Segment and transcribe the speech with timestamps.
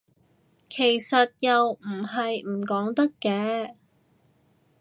[0.67, 3.75] 其實又唔係唔講得嘅